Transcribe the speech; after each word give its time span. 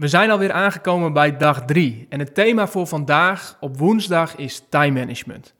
We 0.00 0.08
zijn 0.08 0.30
alweer 0.30 0.52
aangekomen 0.52 1.12
bij 1.12 1.36
dag 1.36 1.64
3 1.64 2.06
en 2.08 2.18
het 2.18 2.34
thema 2.34 2.66
voor 2.66 2.86
vandaag 2.86 3.56
op 3.60 3.78
woensdag 3.78 4.36
is 4.36 4.62
time 4.68 5.00
management. 5.00 5.54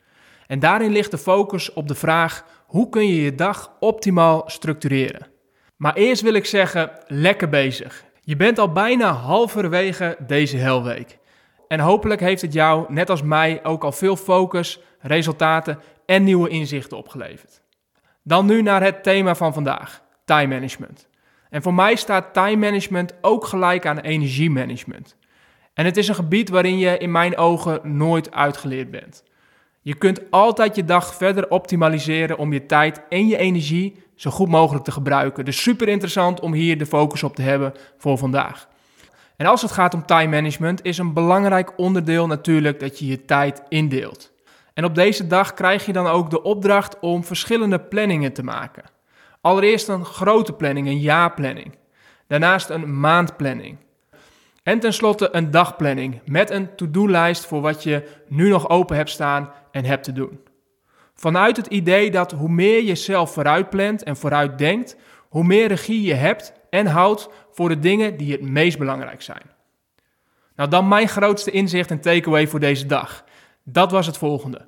En 0.46 0.58
daarin 0.58 0.90
ligt 0.90 1.10
de 1.10 1.18
focus 1.18 1.72
op 1.72 1.88
de 1.88 1.94
vraag 1.94 2.44
hoe 2.66 2.88
kun 2.88 3.06
je 3.06 3.22
je 3.22 3.34
dag 3.34 3.72
optimaal 3.80 4.42
structureren. 4.46 5.26
Maar 5.76 5.94
eerst 5.94 6.22
wil 6.22 6.34
ik 6.34 6.46
zeggen, 6.46 6.90
lekker 7.06 7.48
bezig. 7.48 8.04
Je 8.20 8.36
bent 8.36 8.58
al 8.58 8.72
bijna 8.72 9.12
halverwege 9.12 10.16
deze 10.26 10.56
helweek. 10.56 11.18
En 11.68 11.80
hopelijk 11.80 12.20
heeft 12.20 12.42
het 12.42 12.52
jou, 12.52 12.92
net 12.92 13.10
als 13.10 13.22
mij, 13.22 13.60
ook 13.64 13.84
al 13.84 13.92
veel 13.92 14.16
focus, 14.16 14.80
resultaten 15.00 15.78
en 16.06 16.24
nieuwe 16.24 16.48
inzichten 16.48 16.96
opgeleverd. 16.96 17.62
Dan 18.22 18.46
nu 18.46 18.62
naar 18.62 18.82
het 18.82 19.02
thema 19.02 19.34
van 19.34 19.52
vandaag: 19.52 20.02
time 20.24 20.54
management. 20.54 21.09
En 21.50 21.62
voor 21.62 21.74
mij 21.74 21.96
staat 21.96 22.34
time 22.34 22.56
management 22.56 23.14
ook 23.20 23.44
gelijk 23.44 23.86
aan 23.86 23.98
energiemanagement. 23.98 25.16
En 25.74 25.84
het 25.84 25.96
is 25.96 26.08
een 26.08 26.14
gebied 26.14 26.48
waarin 26.48 26.78
je 26.78 26.98
in 26.98 27.10
mijn 27.10 27.36
ogen 27.36 27.96
nooit 27.96 28.32
uitgeleerd 28.32 28.90
bent. 28.90 29.24
Je 29.82 29.94
kunt 29.94 30.30
altijd 30.30 30.76
je 30.76 30.84
dag 30.84 31.14
verder 31.14 31.50
optimaliseren 31.50 32.38
om 32.38 32.52
je 32.52 32.66
tijd 32.66 33.02
en 33.08 33.26
je 33.26 33.36
energie 33.36 34.02
zo 34.14 34.30
goed 34.30 34.48
mogelijk 34.48 34.84
te 34.84 34.92
gebruiken. 34.92 35.44
Dus 35.44 35.62
super 35.62 35.88
interessant 35.88 36.40
om 36.40 36.52
hier 36.52 36.78
de 36.78 36.86
focus 36.86 37.22
op 37.22 37.34
te 37.34 37.42
hebben 37.42 37.72
voor 37.96 38.18
vandaag. 38.18 38.68
En 39.36 39.46
als 39.46 39.62
het 39.62 39.70
gaat 39.70 39.94
om 39.94 40.06
time 40.06 40.26
management, 40.26 40.84
is 40.84 40.98
een 40.98 41.12
belangrijk 41.12 41.78
onderdeel 41.78 42.26
natuurlijk 42.26 42.80
dat 42.80 42.98
je 42.98 43.06
je 43.06 43.24
tijd 43.24 43.62
indeelt. 43.68 44.32
En 44.74 44.84
op 44.84 44.94
deze 44.94 45.26
dag 45.26 45.54
krijg 45.54 45.86
je 45.86 45.92
dan 45.92 46.06
ook 46.06 46.30
de 46.30 46.42
opdracht 46.42 46.98
om 47.00 47.24
verschillende 47.24 47.80
planningen 47.80 48.32
te 48.32 48.42
maken. 48.42 48.84
Allereerst 49.40 49.88
een 49.88 50.04
grote 50.04 50.52
planning, 50.52 50.86
een 50.86 51.00
jaarplanning. 51.00 51.78
Daarnaast 52.26 52.68
een 52.68 53.00
maandplanning. 53.00 53.76
En 54.62 54.80
tenslotte 54.80 55.28
een 55.32 55.50
dagplanning 55.50 56.20
met 56.24 56.50
een 56.50 56.74
to-do-lijst 56.76 57.46
voor 57.46 57.60
wat 57.60 57.82
je 57.82 58.08
nu 58.28 58.48
nog 58.48 58.68
open 58.68 58.96
hebt 58.96 59.10
staan 59.10 59.52
en 59.70 59.84
hebt 59.84 60.04
te 60.04 60.12
doen. 60.12 60.40
Vanuit 61.14 61.56
het 61.56 61.66
idee 61.66 62.10
dat 62.10 62.32
hoe 62.32 62.48
meer 62.48 62.82
je 62.82 62.94
zelf 62.94 63.32
vooruitplant 63.32 64.02
en 64.02 64.16
vooruit 64.16 64.58
denkt, 64.58 64.96
hoe 65.28 65.44
meer 65.44 65.68
regie 65.68 66.02
je 66.02 66.14
hebt 66.14 66.52
en 66.70 66.86
houdt 66.86 67.28
voor 67.50 67.68
de 67.68 67.78
dingen 67.78 68.16
die 68.16 68.32
het 68.32 68.42
meest 68.42 68.78
belangrijk 68.78 69.22
zijn. 69.22 69.42
Nou, 70.56 70.70
dan 70.70 70.88
mijn 70.88 71.08
grootste 71.08 71.50
inzicht 71.50 71.90
en 71.90 72.00
takeaway 72.00 72.46
voor 72.46 72.60
deze 72.60 72.86
dag. 72.86 73.24
Dat 73.64 73.90
was 73.90 74.06
het 74.06 74.18
volgende. 74.18 74.66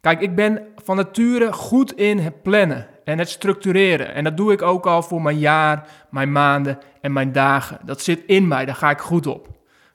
Kijk, 0.00 0.20
ik 0.20 0.34
ben 0.34 0.66
van 0.76 0.96
nature 0.96 1.52
goed 1.52 1.92
in 1.92 2.18
het 2.18 2.42
plannen 2.42 2.88
en 3.06 3.18
het 3.18 3.28
structureren. 3.28 4.14
En 4.14 4.24
dat 4.24 4.36
doe 4.36 4.52
ik 4.52 4.62
ook 4.62 4.86
al 4.86 5.02
voor 5.02 5.22
mijn 5.22 5.38
jaar, 5.38 5.86
mijn 6.10 6.32
maanden 6.32 6.78
en 7.00 7.12
mijn 7.12 7.32
dagen. 7.32 7.78
Dat 7.84 8.02
zit 8.02 8.22
in 8.26 8.48
mij, 8.48 8.64
daar 8.64 8.74
ga 8.74 8.90
ik 8.90 8.98
goed 8.98 9.26
op. 9.26 9.48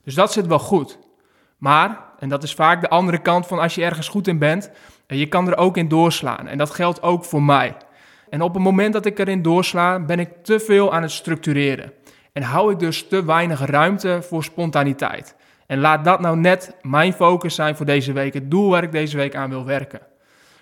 Dus 0.03 0.13
dat 0.13 0.31
zit 0.31 0.47
wel 0.47 0.59
goed. 0.59 0.99
Maar, 1.57 1.99
en 2.19 2.29
dat 2.29 2.43
is 2.43 2.53
vaak 2.53 2.81
de 2.81 2.89
andere 2.89 3.17
kant 3.17 3.47
van 3.47 3.59
als 3.59 3.75
je 3.75 3.83
ergens 3.83 4.07
goed 4.07 4.27
in 4.27 4.37
bent, 4.37 4.71
je 5.07 5.25
kan 5.25 5.47
er 5.47 5.57
ook 5.57 5.77
in 5.77 5.87
doorslaan. 5.87 6.47
En 6.47 6.57
dat 6.57 6.69
geldt 6.69 7.01
ook 7.01 7.25
voor 7.25 7.43
mij. 7.43 7.75
En 8.29 8.41
op 8.41 8.53
het 8.53 8.63
moment 8.63 8.93
dat 8.93 9.05
ik 9.05 9.19
erin 9.19 9.41
doorsla, 9.41 9.99
ben 9.99 10.19
ik 10.19 10.29
te 10.43 10.59
veel 10.59 10.93
aan 10.93 11.01
het 11.01 11.11
structureren. 11.11 11.93
En 12.33 12.43
hou 12.43 12.71
ik 12.71 12.79
dus 12.79 13.07
te 13.07 13.25
weinig 13.25 13.65
ruimte 13.65 14.19
voor 14.21 14.43
spontaniteit. 14.43 15.35
En 15.67 15.79
laat 15.79 16.05
dat 16.05 16.19
nou 16.19 16.37
net 16.37 16.75
mijn 16.81 17.13
focus 17.13 17.55
zijn 17.55 17.75
voor 17.75 17.85
deze 17.85 18.13
week, 18.13 18.33
het 18.33 18.51
doel 18.51 18.69
waar 18.69 18.83
ik 18.83 18.91
deze 18.91 19.17
week 19.17 19.35
aan 19.35 19.49
wil 19.49 19.65
werken. 19.65 20.01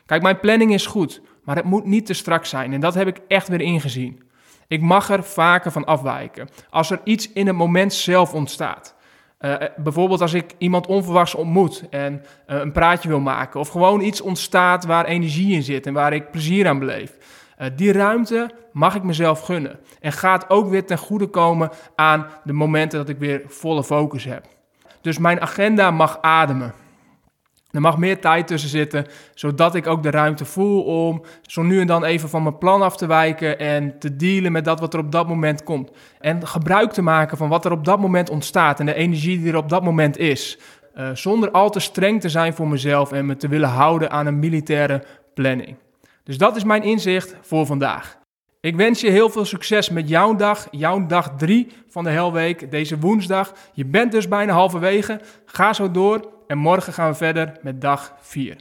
Kijk, 0.06 0.22
mijn 0.22 0.40
planning 0.40 0.74
is 0.74 0.86
goed, 0.86 1.22
maar 1.50 1.58
het 1.58 1.68
moet 1.68 1.86
niet 1.86 2.06
te 2.06 2.14
strak 2.14 2.46
zijn. 2.46 2.74
En 2.74 2.80
dat 2.80 2.94
heb 2.94 3.08
ik 3.08 3.20
echt 3.28 3.48
weer 3.48 3.62
ingezien. 3.62 4.22
Ik 4.68 4.82
mag 4.82 5.10
er 5.10 5.24
vaker 5.24 5.72
van 5.72 5.86
afwijken. 5.86 6.50
Als 6.70 6.92
er 6.92 7.00
iets 7.04 7.32
in 7.32 7.48
het 7.48 7.56
moment 7.56 7.94
zelf 7.94 8.34
ontstaat. 8.34 8.96
Uh, 9.40 9.56
bijvoorbeeld 9.78 10.22
als 10.22 10.34
ik 10.34 10.56
iemand 10.58 10.88
onverwachts 10.88 11.36
ontmoet 11.36 11.84
en 11.90 12.14
uh, 12.14 12.60
een 12.60 12.72
praatje 12.72 13.10
wil 13.10 13.20
maken. 13.20 13.60
Of 13.60 13.68
gewoon 13.68 14.02
iets 14.02 14.22
ontstaat 14.22 14.86
waar 14.86 15.06
energie 15.06 15.54
in 15.54 15.64
zit 15.64 15.86
en 15.88 15.94
waar 15.94 16.14
ik 16.14 16.32
plezier 16.32 16.68
aan 16.68 16.80
beleef. 16.80 17.18
Die 17.76 17.92
ruimte 17.92 18.52
mag 18.72 18.96
ik 18.96 19.04
mezelf 19.04 19.42
gunnen. 19.42 19.80
En 20.00 20.12
gaat 20.12 20.50
ook 20.50 20.70
weer 20.70 20.86
ten 20.86 20.98
goede 20.98 21.28
komen 21.28 21.70
aan 21.96 22.28
de 22.44 22.54
momenten 22.54 23.00
dat 23.00 23.10
ik 23.10 23.18
weer 23.18 23.42
volle 23.48 23.84
focus 23.84 24.24
heb. 24.24 24.46
Dus 25.02 25.18
mijn 25.18 25.42
agenda 25.42 25.92
mag 25.92 26.22
ademen. 26.22 26.74
Er 27.72 27.82
mag 27.82 27.98
meer 27.98 28.22
tijd 28.22 28.48
tussen 28.48 28.70
zitten, 28.70 29.06
zodat 29.34 29.76
ik 29.76 29.88
ook 29.88 30.04
de 30.04 30.10
ruimte 30.10 30.46
voel 30.46 30.84
om 30.84 31.22
zo 31.42 31.62
nu 31.62 31.80
en 31.80 31.88
dan 31.88 32.04
even 32.04 32.30
van 32.30 32.44
mijn 32.44 32.58
plan 32.58 32.82
af 32.82 32.98
te 32.98 33.06
wijken 33.06 33.60
en 33.60 34.00
te 34.00 34.16
dealen 34.16 34.52
met 34.52 34.66
dat 34.66 34.80
wat 34.80 34.94
er 34.94 35.00
op 35.00 35.12
dat 35.12 35.28
moment 35.28 35.64
komt. 35.64 35.92
En 36.20 36.48
gebruik 36.48 36.92
te 36.92 37.02
maken 37.02 37.38
van 37.38 37.50
wat 37.50 37.66
er 37.66 37.72
op 37.72 37.86
dat 37.86 38.00
moment 38.00 38.30
ontstaat 38.30 38.80
en 38.80 38.86
de 38.86 38.94
energie 38.94 39.40
die 39.40 39.52
er 39.52 39.58
op 39.58 39.70
dat 39.70 39.84
moment 39.84 40.18
is. 40.18 40.60
Uh, 40.98 41.10
zonder 41.14 41.52
al 41.52 41.70
te 41.70 41.80
streng 41.80 42.22
te 42.22 42.30
zijn 42.30 42.54
voor 42.54 42.68
mezelf 42.68 43.12
en 43.12 43.26
me 43.26 43.36
te 43.36 43.48
willen 43.48 43.70
houden 43.70 44.12
aan 44.12 44.26
een 44.26 44.40
militaire 44.40 45.04
planning. 45.34 45.76
Dus 46.24 46.38
dat 46.38 46.56
is 46.56 46.64
mijn 46.64 46.84
inzicht 46.84 47.36
voor 47.42 47.66
vandaag. 47.66 48.19
Ik 48.62 48.76
wens 48.76 49.02
je 49.02 49.10
heel 49.10 49.30
veel 49.30 49.46
succes 49.46 49.90
met 49.90 50.10
jouw 50.10 50.36
dag, 50.36 50.68
jouw 50.72 51.06
dag 51.06 51.34
3 51.38 51.68
van 51.88 52.04
de 52.04 52.10
Helweek, 52.10 52.72
deze 52.72 53.00
woensdag. 53.00 53.54
Je 53.74 53.86
bent 53.86 54.12
dus 54.12 54.28
bijna 54.28 54.54
halverwege. 54.54 55.22
Ga 55.46 55.74
zo 55.74 55.92
door 55.92 56.30
en 56.48 56.58
morgen 56.58 56.94
gaan 56.94 57.10
we 57.10 57.16
verder 57.16 57.58
met 57.62 57.82
dag 57.82 58.16
4. 58.20 58.56